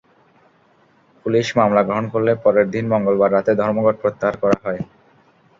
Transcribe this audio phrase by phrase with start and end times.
[1.25, 4.81] Police মামলা গ্রহণ করলে পরের দিন মঙ্গলবার রাতে ধর্মঘট প্রত্যাহার করা হয়।